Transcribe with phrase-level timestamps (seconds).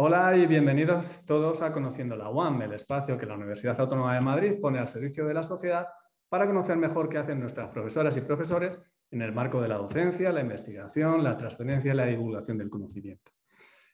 [0.00, 4.20] Hola y bienvenidos todos a Conociendo la UAM, el espacio que la Universidad Autónoma de
[4.20, 5.88] Madrid pone al servicio de la sociedad
[6.28, 8.78] para conocer mejor qué hacen nuestras profesoras y profesores
[9.10, 13.32] en el marco de la docencia, la investigación, la trascendencia y la divulgación del conocimiento.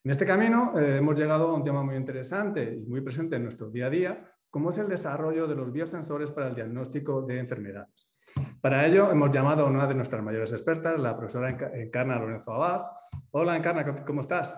[0.05, 3.45] En este camino eh, hemos llegado a un tema muy interesante y muy presente en
[3.45, 7.39] nuestro día a día, como es el desarrollo de los biosensores para el diagnóstico de
[7.39, 8.15] enfermedades.
[8.61, 12.83] Para ello hemos llamado a una de nuestras mayores expertas, la profesora Encarna Lorenzo Abad.
[13.31, 14.55] Hola Encarna, ¿cómo estás?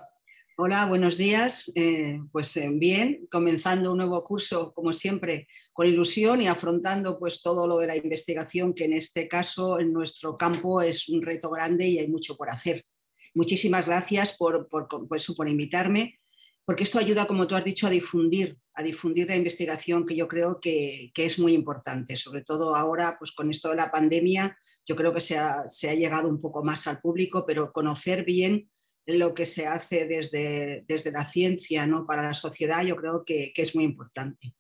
[0.59, 1.71] Hola, buenos días.
[1.75, 7.43] Eh, pues eh, bien, comenzando un nuevo curso, como siempre, con ilusión y afrontando pues
[7.43, 11.51] todo lo de la investigación, que en este caso, en nuestro campo, es un reto
[11.51, 12.87] grande y hay mucho por hacer.
[13.35, 16.21] Muchísimas gracias por, por, por invitarme,
[16.65, 20.27] porque esto ayuda, como tú has dicho, a difundir, a difundir la investigación, que yo
[20.27, 24.57] creo que, que es muy importante, sobre todo ahora, pues con esto de la pandemia,
[24.87, 28.25] yo creo que se ha, se ha llegado un poco más al público, pero conocer
[28.25, 28.71] bien
[29.07, 32.07] lo que se hace desde, desde la ciencia ¿no?
[32.07, 34.55] para la sociedad, yo creo que, es muy importante.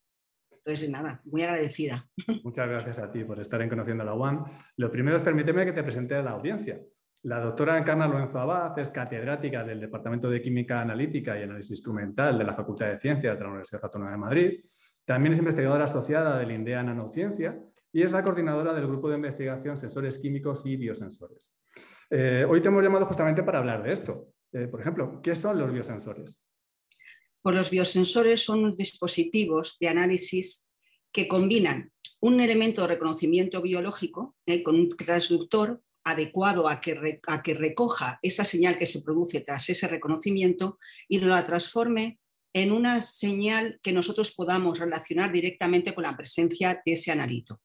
[0.50, 2.08] Entonces, nada, muy agradecida.
[2.44, 4.44] Muchas gracias a ti por estar en Conociendo la UAM.
[4.76, 6.80] Lo primero es permíteme que te presente a la audiencia.
[7.22, 12.38] La doctora Encarna Lorenzo Abad es catedrática del Departamento de Química Analítica y Análisis Instrumental
[12.38, 14.60] de la Facultad de Ciencias de la Universidad Autónoma de Madrid.
[15.04, 17.58] También es investigadora asociada del INDEA Nanociencia
[17.92, 21.58] y es la coordinadora del Grupo de Investigación Sensores Químicos y Biosensores.
[22.10, 25.58] Eh, hoy te hemos llamado justamente para hablar de esto, eh, por ejemplo, ¿qué son
[25.58, 26.40] los biosensores?
[27.42, 30.66] Pues los biosensores son dispositivos de análisis
[31.12, 37.42] que combinan un elemento de reconocimiento biológico eh, con un transductor adecuado a que, a
[37.42, 42.20] que recoja esa señal que se produce tras ese reconocimiento y la transforme
[42.52, 47.60] en una señal que nosotros podamos relacionar directamente con la presencia de ese analito.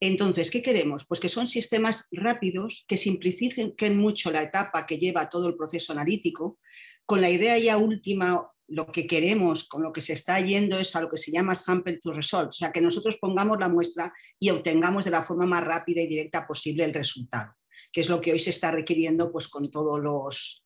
[0.00, 1.06] Entonces, ¿qué queremos?
[1.06, 5.92] Pues que son sistemas rápidos que simplifiquen mucho la etapa que lleva todo el proceso
[5.92, 6.58] analítico,
[7.06, 10.96] con la idea ya última, lo que queremos, con lo que se está yendo es
[10.96, 14.12] a lo que se llama sample to result, o sea, que nosotros pongamos la muestra
[14.38, 17.52] y obtengamos de la forma más rápida y directa posible el resultado,
[17.92, 20.62] que es lo que hoy se está requiriendo pues, con todos los,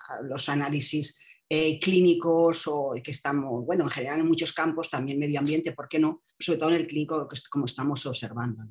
[0.49, 1.19] análisis
[1.49, 5.89] eh, clínicos o que estamos, bueno, en general en muchos campos, también medio ambiente, ¿por
[5.89, 6.23] qué no?
[6.39, 8.65] Sobre todo en el clínico, como estamos observando.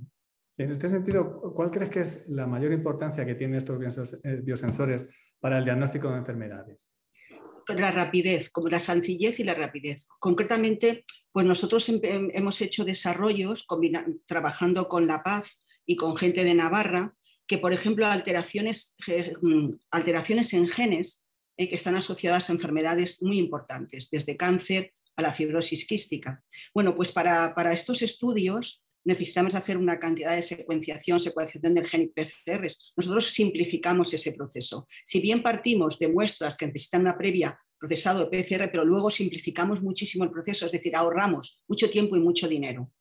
[0.58, 5.06] En este sentido, ¿cuál crees que es la mayor importancia que tienen estos eh, biosensores
[5.40, 6.98] para el diagnóstico de enfermedades?
[7.68, 10.08] La rapidez, como la sencillez y la rapidez.
[10.20, 13.68] Concretamente, pues nosotros hemos hecho desarrollos
[14.26, 17.14] trabajando con La Paz y con gente de Navarra,
[17.46, 18.96] que por ejemplo alteraciones,
[19.42, 21.26] mm, alteraciones en genes
[21.58, 26.44] eh, que están asociadas a enfermedades muy importantes, desde cáncer a la fibrosis quística.
[26.74, 32.02] Bueno, pues para, para estos estudios necesitamos hacer una cantidad de secuenciación, secuenciación del gen
[32.02, 32.92] y PCRs.
[32.98, 34.86] Nosotros simplificamos ese proceso.
[35.06, 39.82] Si bien partimos de muestras que necesitan una previa procesado de PCR, pero luego simplificamos
[39.82, 42.92] muchísimo el proceso, es decir, ahorramos mucho tiempo y mucho dinero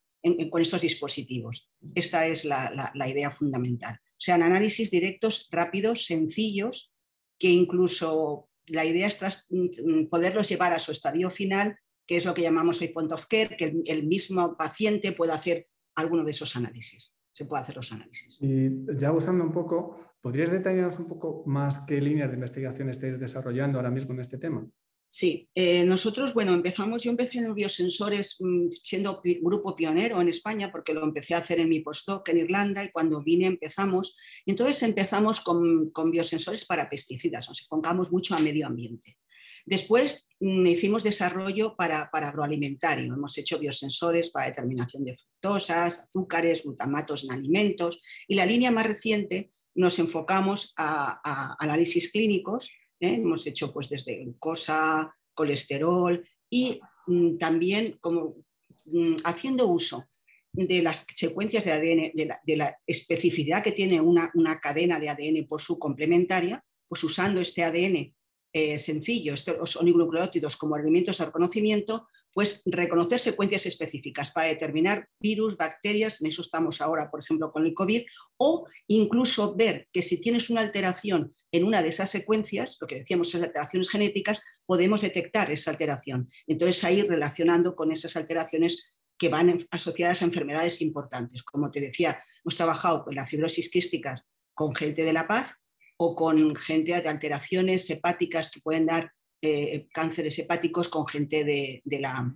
[0.50, 1.70] con estos dispositivos.
[1.94, 3.94] Esta es la, idea fundamental.
[3.94, 6.92] O sea, análisis directos, rápidos, sencillos,
[7.38, 12.34] que incluso la idea es mm, poderlos llevar a su estadio final, que es lo
[12.34, 15.66] que llamamos hoy point of care, que el mismo paciente pueda hacer
[15.96, 17.14] alguno de esos análisis.
[17.32, 18.38] Se puede hacer los análisis.
[18.40, 23.18] Y ya usando un poco, ¿podrías detallarnos un poco más qué líneas de investigación estáis
[23.18, 24.66] desarrollando ahora mismo en este tema?
[25.08, 30.70] Sí, eh, nosotros, bueno, empezamos, yo empecé en biosensores mm, siendo grupo pionero en España
[30.72, 34.82] porque lo empecé a hacer en mi postdoc en Irlanda y cuando vine empezamos, entonces
[34.82, 39.18] empezamos con, con biosensores para pesticidas, nos enfocamos mucho a medio ambiente.
[39.64, 43.14] Después mm, hicimos desarrollo para, agroalimentario.
[43.14, 48.00] Hemos hecho biosensores para determinación de fructosas, azúcares, glutamatos en alimentos.
[48.28, 52.70] Y la línea más reciente nos enfocamos a, análisis clínicos.
[53.00, 53.14] ¿eh?
[53.14, 58.36] Hemos hecho pues, desde glucosa, colesterol y mm, también como,
[58.86, 60.08] mm, haciendo uso
[60.52, 65.46] de las secuencias de ADN, de la, especificidad que tiene una, una, cadena de ADN
[65.46, 68.14] por su complementaria, pues usando este ADN
[68.58, 75.58] eh, sencillo, estos oligonucleótidos como elementos de reconocimiento, pues reconocer secuencias específicas para determinar virus,
[75.58, 78.06] bacterias, en eso estamos ahora, por ejemplo, con el COVID,
[78.38, 83.00] o incluso ver que si tienes una alteración en una de esas secuencias, lo que
[83.00, 86.30] decíamos es alteraciones genéticas, podemos detectar esa alteración.
[86.46, 88.88] Entonces, ahí relacionando con esas alteraciones
[89.18, 91.42] que van asociadas a enfermedades importantes.
[91.42, 95.58] Como te decía, hemos trabajado con la fibrosis quística con gente de La Paz,
[95.98, 99.12] o con gente de alteraciones hepáticas que pueden dar
[99.42, 102.34] eh, cánceres hepáticos con gente de, la,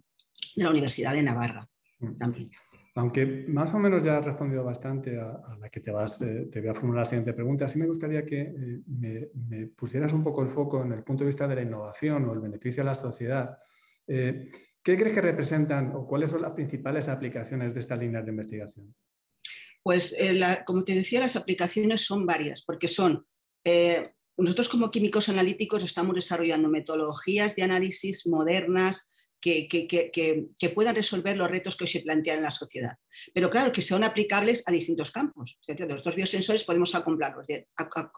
[0.57, 1.67] Universidad de Navarra
[1.99, 2.19] mm.
[2.19, 2.51] también.
[2.97, 6.61] Aunque más o menos ya has respondido bastante a, la que te, vas, eh, te
[6.61, 10.43] voy a formular la siguiente pregunta, sí me gustaría que eh, me, pusieras un poco
[10.43, 12.95] el foco en el punto de vista de la innovación o el beneficio a la
[12.95, 13.59] sociedad
[14.83, 18.95] ¿Qué crees que representan o cuáles son las principales aplicaciones de estas líneas de investigación?
[19.83, 20.17] Pues,
[20.67, 23.25] como te decía, las aplicaciones son varias, porque son
[24.37, 31.77] nosotros como químicos analíticos estamos desarrollando metodologías de análisis modernas que, puedan resolver los retos
[31.77, 32.97] que hoy se plantean en la sociedad.
[33.33, 35.59] Pero claro, que sean aplicables a distintos campos.
[35.67, 37.47] Estos biosensores podemos acoplarlos,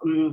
[0.05, 0.31] mm,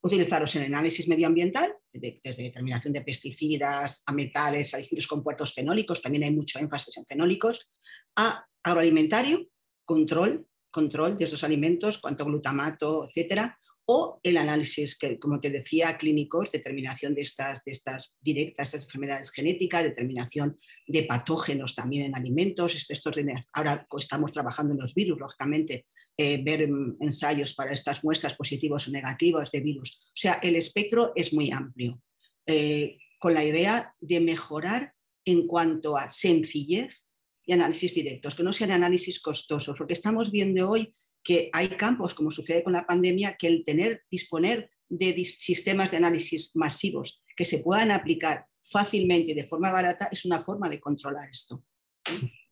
[0.00, 6.24] utilizarlos en análisis medioambiental, desde determinación de pesticidas, a metales, a distintos compuestos fenólicos, también
[6.24, 7.68] hay mucho énfasis en fenólicos,
[8.16, 9.48] a agroalimentario,
[9.84, 13.58] control, control de esos alimentos, cuánto glutamato, etcétera,
[13.90, 19.30] o el análisis, que, como te decía, clínicos, determinación de estas, de estas directas, enfermedades
[19.30, 22.76] genéticas, determinación de patógenos también en alimentos.
[22.76, 23.16] Estos,
[23.54, 25.86] ahora estamos trabajando en los virus, lógicamente,
[26.18, 29.98] eh, ver mm, ensayos para estas muestras positivos o negativos de virus.
[30.08, 32.02] O sea, el espectro es muy amplio,
[32.44, 34.92] eh, con la idea de mejorar
[35.24, 37.04] en cuanto a sencillez
[37.46, 39.80] y análisis directos, que no sean análisis costosos.
[39.80, 40.92] Lo que estamos viendo hoy
[41.28, 45.98] que hay campos, como sucede con la pandemia, que el tener, disponer de sistemas de
[45.98, 50.80] análisis masivos que se puedan aplicar fácilmente y de forma barata es una forma de
[50.80, 51.62] controlar esto.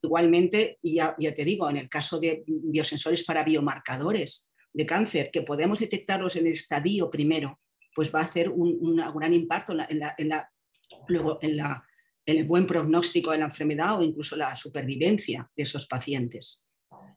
[0.03, 5.41] Igualmente, y ya, te digo, en el caso de biosensores para biomarcadores de cáncer, que
[5.41, 7.59] podemos detectarlos en el estadio primero,
[7.95, 10.31] pues va a hacer un, gran impacto en,
[11.09, 11.59] luego en
[12.27, 16.66] el buen pronóstico de la enfermedad o incluso la supervivencia de esos pacientes.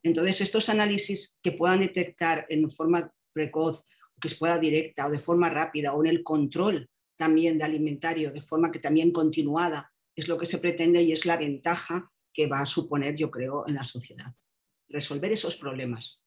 [0.04, 3.86] Entonces, estos análisis que puedan detectar en forma precoz,
[4.20, 8.32] que se pueda directa o de forma rápida, o en el control también de alimentario,
[8.32, 12.48] de forma que también continuada, es lo que se pretende y es la ventaja que
[12.48, 14.34] va a suponer, yo creo, en la sociedad.
[14.88, 16.20] Resolver esos problemas.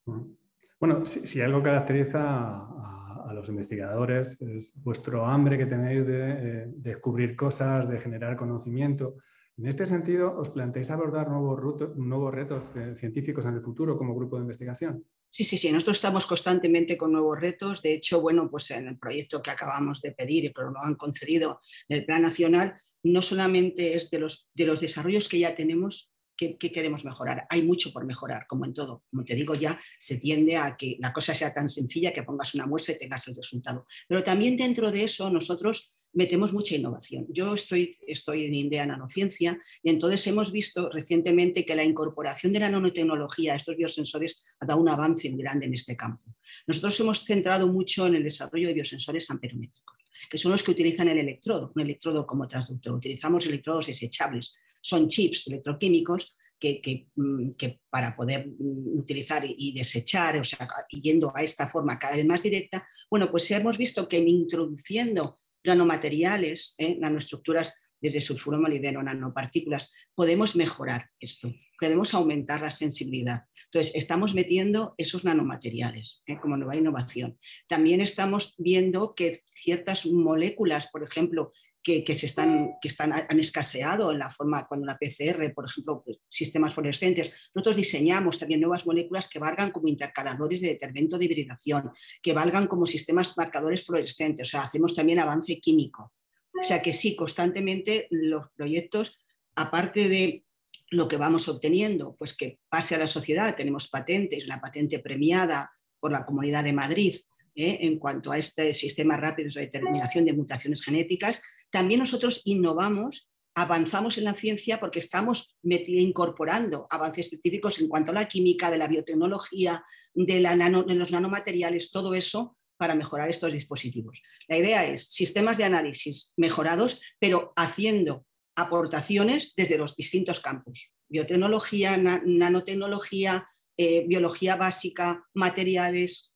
[0.78, 7.34] Bueno, si, algo caracteriza a, los investigadores es vuestro hambre que tenéis de eh, descubrir
[7.34, 9.16] cosas, de generar conocimiento.
[9.58, 12.64] En este sentido, ¿os planteáis abordar nuevos, retos
[12.96, 15.04] científicos en el futuro como grupo de investigación?
[15.30, 17.82] Sí, sí, sí, nosotros estamos constantemente con nuevos retos.
[17.82, 20.94] De hecho, bueno, pues en el proyecto que acabamos de pedir y que lo han
[20.94, 25.54] concedido en el Plan Nacional, no solamente es de los, de los desarrollos que ya
[25.54, 27.46] tenemos, ¿Qué, queremos mejorar?
[27.50, 29.04] Hay mucho por mejorar, como en todo.
[29.10, 32.54] Como te digo, ya se tiende a que la cosa sea tan sencilla que pongas
[32.54, 33.86] una muestra y tengas el resultado.
[34.08, 37.26] Pero también dentro de eso nosotros metemos mucha innovación.
[37.28, 42.60] Yo estoy, estoy en Indea Nanociencia y entonces hemos visto recientemente que la incorporación de
[42.60, 46.22] la nanotecnología a estos biosensores ha dado un avance muy grande en este campo.
[46.66, 49.98] Nosotros hemos centrado mucho en el desarrollo de biosensores amperométricos,
[50.28, 52.94] que son los que utilizan el electrodo, un electrodo como transductor.
[52.94, 57.50] Utilizamos electrodos desechables, son chips electroquímicos que, mm,
[57.90, 62.42] para poder mm, utilizar y desechar, o sea, yendo a esta forma cada vez más
[62.42, 66.96] directa, bueno, pues hemos visto que introduciendo nanomateriales, ¿eh?
[66.98, 73.42] nanoestructuras desde sulfuro molibdeno, nanopartículas, podemos mejorar esto, podemos aumentar la sensibilidad.
[73.66, 76.38] Entonces, estamos metiendo esos nanomateriales ¿eh?
[76.40, 77.38] como nueva innovación.
[77.68, 84.12] También estamos viendo que ciertas moléculas, por ejemplo, que, se están, que están, han escaseado
[84.12, 87.32] en la forma cuando la PCR, por ejemplo, pues, sistemas fluorescentes.
[87.54, 91.90] Nosotros diseñamos también nuevas moléculas que valgan como intercaladores de determinado de hibridación,
[92.22, 96.12] que valgan como sistemas marcadores fluorescentes, o sea, hacemos también avance químico.
[96.58, 99.18] O sea que sí, constantemente los proyectos,
[99.56, 100.44] aparte de
[100.90, 105.72] lo que vamos obteniendo, pues que pase a la sociedad, tenemos patentes, una patente premiada
[105.98, 107.16] por la Comunidad de Madrid
[107.54, 107.78] ¿eh?
[107.82, 114.18] en cuanto a este sistema rápido de determinación de mutaciones genéticas, también nosotros innovamos, avanzamos
[114.18, 118.88] en la ciencia porque estamos incorporando avances científicos en cuanto a la química, de la
[118.88, 124.22] biotecnología, de, los nanomateriales, todo eso para mejorar estos dispositivos.
[124.48, 130.92] La idea es sistemas de análisis mejorados, pero haciendo aportaciones desde los distintos campos.
[131.08, 136.34] Biotecnología, nanotecnología, eh, biología básica, materiales,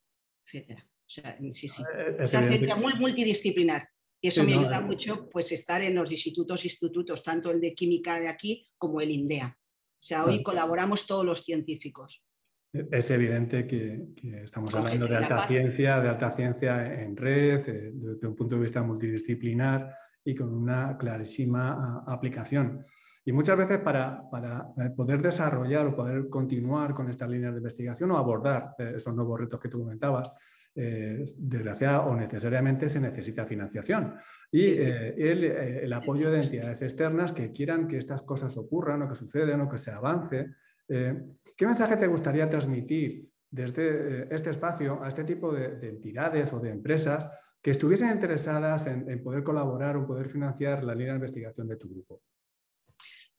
[0.53, 0.83] etc.
[1.07, 1.83] O sea, sí, sí.
[1.97, 3.89] Eh, muy multidisciplinar.
[4.21, 7.75] Y eso me ayuda eh, mucho pues estar en los institutos, institutos, tanto el de
[7.75, 9.57] química de aquí como el INDEA.
[9.57, 12.25] O sea, hoy colaboramos todos los científicos.
[12.73, 14.09] Es evidente que,
[14.43, 18.63] estamos hablando de alta ciencia, de alta ciencia en red, eh, desde un punto de
[18.63, 19.95] vista multidisciplinar
[20.25, 22.85] y con una clarísima aplicación.
[23.25, 28.11] Y muchas veces para, para, poder desarrollar o poder continuar con estas líneas de investigación
[28.11, 30.33] o abordar esos nuevos retos que tú comentabas,
[30.79, 34.15] eh, desgraciada o necesariamente se necesita financiación.
[34.53, 39.09] Y eh, eh, el, apoyo de entidades externas que quieran que estas cosas ocurran o
[39.09, 40.53] que sucedan o que se avance.
[40.87, 46.73] ¿Qué mensaje te gustaría transmitir desde este espacio a este tipo de, entidades o de
[46.73, 47.27] empresas
[47.63, 51.89] que estuviesen interesadas en, poder colaborar o poder financiar la línea de investigación de tu
[51.89, 52.21] grupo?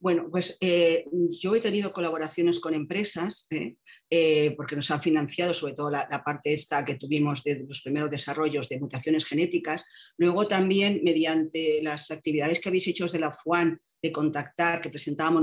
[0.00, 1.06] Bueno, pues eh,
[1.40, 3.74] yo he tenido colaboraciones con empresas ¿eh?
[4.08, 8.08] Eh, porque nos han financiado sobre todo la, parte esta que tuvimos de los primeros
[8.08, 9.84] desarrollos de mutaciones genéticas.
[10.16, 15.42] Luego también mediante las actividades que habéis hecho desde la FUAN de contactar, que presentábamos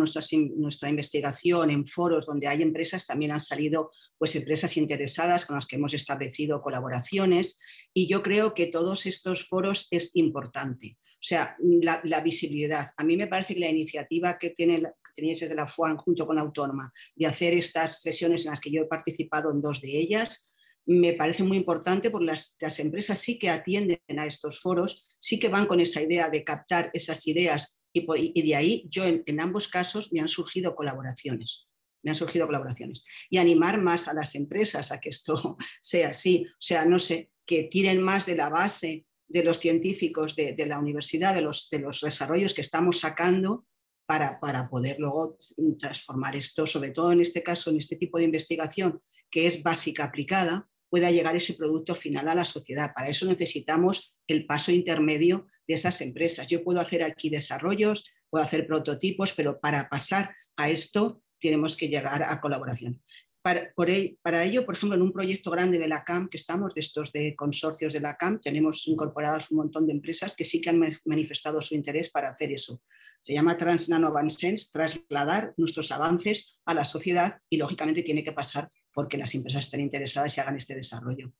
[0.55, 5.65] nuestra investigación en foros donde hay empresas, también han salido pues, empresas interesadas con las
[5.65, 7.59] que hemos establecido colaboraciones
[7.93, 10.97] y yo creo que todos estos foros es importante.
[11.15, 12.87] O sea, la, visibilidad.
[12.97, 16.27] A mí me parece que la iniciativa que, tiene, que tenéis desde la FUAN junto
[16.27, 19.81] con la Autónoma de hacer estas sesiones en las que yo he participado en dos
[19.81, 20.45] de ellas,
[20.85, 25.49] me parece muy importante porque las, empresas sí que atienden a estos foros, sí que
[25.49, 29.67] van con esa idea de captar esas ideas y, de ahí yo en, en, ambos
[29.67, 31.67] casos me han surgido colaboraciones.
[32.03, 33.03] Me han surgido colaboraciones.
[33.29, 36.45] Y animar más a las empresas a que esto sea así.
[36.45, 40.79] O sea, no sé, que tiren más de la base de los científicos de, la
[40.79, 43.65] universidad, de los, de los, desarrollos que estamos sacando
[44.05, 45.37] para, para, poder luego
[45.79, 49.01] transformar esto, sobre todo en este caso, en este tipo de investigación
[49.31, 52.93] que es básica aplicada, pueda llegar ese producto final a la sociedad.
[52.95, 56.47] Para eso necesitamos el paso intermedio de esas empresas.
[56.47, 61.89] Yo puedo hacer aquí desarrollos, puedo hacer prototipos, pero para pasar a esto tenemos que
[61.89, 63.01] llegar a colaboración.
[63.45, 67.11] Para, ello, por ejemplo, en un proyecto grande de la CAM, que estamos de estos
[67.11, 70.81] de consorcios de la CAM, tenemos incorporadas un montón de empresas que sí que han
[71.05, 72.81] manifestado su interés para hacer eso.
[73.21, 78.71] Se llama Transnano Advanced trasladar nuestros avances a la sociedad y lógicamente tiene que pasar
[78.91, 81.31] porque las empresas estén interesadas y hagan este desarrollo.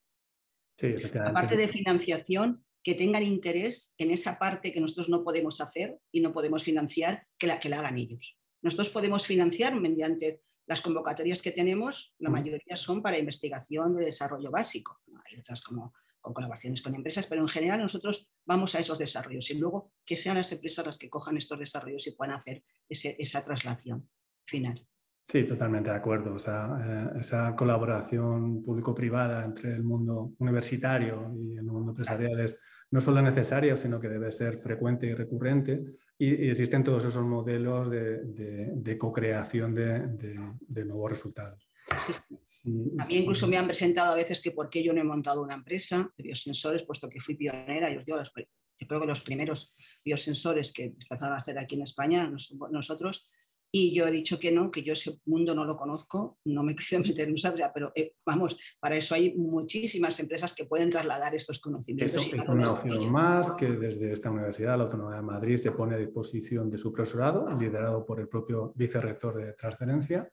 [0.78, 0.94] Sí,
[1.26, 6.22] Aparte de financiación, que tengan interés en esa parte que nosotros no podemos hacer y
[6.22, 8.38] no podemos financiar, que la, que la hagan ellos.
[8.62, 14.52] Nosotros podemos financiar mediante las convocatorias que tenemos, la mayoría son para investigación de desarrollo
[14.52, 15.02] básico.
[15.08, 19.50] Hay otras como con colaboraciones con empresas, pero en general nosotros vamos a esos desarrollos
[19.52, 23.44] y luego que sean las empresas las que cojan estos desarrollos y puedan hacer esa
[23.44, 24.10] traslación
[24.44, 24.88] final.
[25.28, 26.36] Sí, totalmente de acuerdo.
[26.38, 32.60] Eh, esa colaboración público-privada entre el mundo universitario y el mundo empresarial es
[32.96, 35.84] no solo necesaria, sino que debe ser frecuente y recurrente
[36.18, 41.70] y, existen todos esos modelos de, co-creación de, nuevos resultados.
[41.92, 45.44] a mí incluso me han presentado a veces que por qué yo no he montado
[45.44, 47.92] una empresa de biosensores, puesto que fui pionera.
[47.92, 49.76] Yo, yo, yo creo que los primeros
[50.06, 52.32] biosensores que empezaron a hacer aquí en España,
[52.72, 53.28] nosotros,
[53.72, 56.76] y yo he dicho que no, que yo ese mundo no lo conozco, no me
[56.76, 61.36] quiero meter en un pero eh, vamos, para eso hay muchísimas empresas que pueden trasladar
[61.36, 62.26] estos conocimientos.
[62.26, 65.98] es una opción más que desde esta universidad, la Autonomía de Madrid, se pone a
[65.98, 70.30] disposición de su profesorado, liderado por el propio vicerrector de transferencia.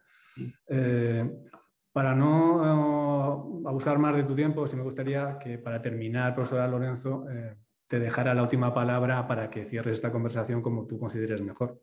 [0.69, 1.29] Eh,
[1.93, 2.63] para no
[3.65, 7.27] eh, abusar más de tu tiempo, sí me gustaría que para terminar, profesora Lorenzo,
[7.87, 11.83] te dejara la última palabra para que cierres esta conversación como tú consideres mejor.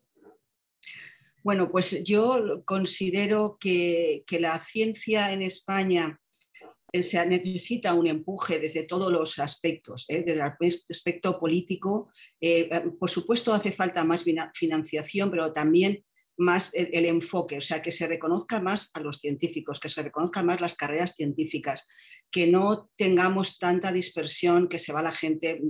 [1.44, 6.20] Bueno, pues yo considero que, la ciencia en España
[6.92, 10.24] eh, necesita un empuje desde todos los aspectos, ¿eh?
[10.26, 10.42] desde el
[10.90, 12.12] aspecto político.
[12.42, 12.70] Eh,
[13.00, 16.04] por supuesto, hace falta más financiación, pero también
[16.38, 20.46] más el, enfoque, o sea, que se reconozca más a los científicos, que se reconozcan
[20.46, 21.86] más las carreras científicas,
[22.32, 25.62] que no tengamos tanta dispersión, que se va la gente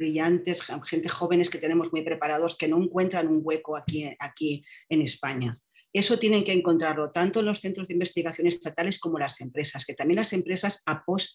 [0.00, 5.02] brillantes, gente jóvenes que tenemos muy preparados que no encuentran un hueco aquí, aquí en
[5.02, 5.54] España.
[5.92, 9.94] Eso tienen que encontrarlo tanto en los centros de investigación estatales como las empresas, que
[9.94, 10.82] también las empresas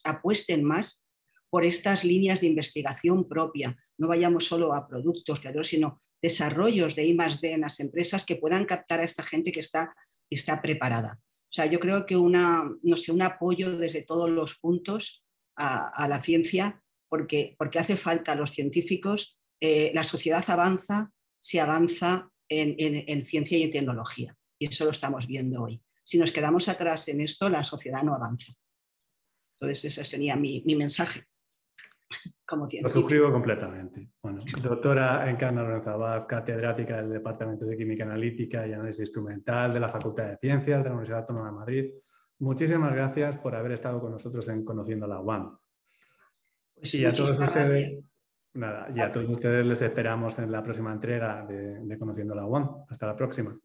[0.03, 1.05] apuesten más
[1.51, 3.77] por estas líneas de investigación propia.
[3.97, 8.65] No vayamos solo a productos, sino desarrollos de I D en las empresas que puedan
[8.65, 9.93] captar a esta gente que está,
[10.29, 11.19] está preparada.
[11.21, 15.23] O sea, yo creo que una, no sé, un apoyo desde todos los puntos
[15.55, 16.81] a, a la ciencia
[17.57, 23.63] porque, hace falta a los científicos, eh, la sociedad avanza si avanza en, ciencia y
[23.63, 24.35] en tecnología.
[24.59, 25.81] Y eso lo estamos viendo hoy.
[26.03, 28.51] Si nos quedamos atrás en esto, la sociedad no avanza.
[29.53, 31.23] Entonces, ese sería mi, mensaje.
[32.45, 34.11] Como Lo suscribo completamente.
[34.21, 39.89] Bueno, doctora Encarna Lorenzo catedrática del Departamento de Química Analítica y Análisis Instrumental de la
[39.89, 41.91] Facultad de Ciencias de la Universidad Autónoma de Madrid.
[42.39, 45.57] Muchísimas gracias por haber estado con nosotros en Conociendo la UAM.
[46.75, 48.03] Pues y a todos ustedes,
[48.53, 52.85] nada, y a todos ustedes les esperamos en la próxima entrega de, Conociendo la UAM.
[52.89, 53.57] Hasta la próxima.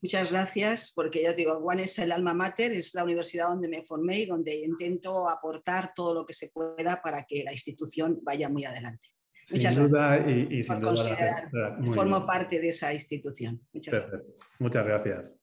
[0.00, 3.84] Muchas gracias, porque ya digo, UAN es el alma mater, es la universidad donde me
[3.84, 8.48] formé y donde intento aportar todo lo que se pueda para que la institución vaya
[8.48, 9.08] muy adelante.
[9.50, 11.50] Muchas sin duda y, sin duda.
[11.92, 13.60] formo parte de esa institución.
[14.58, 15.36] Muchas gracias.